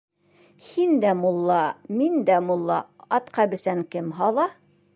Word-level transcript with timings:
Һин 0.67 0.93
дә 1.03 1.11
мулла, 1.19 1.57
мин 1.99 2.17
дә 2.31 2.39
мулла 2.47 2.79
-Атҡа 3.19 3.47
бесән 3.53 3.85
кем 3.93 4.09
һала? 4.23 4.49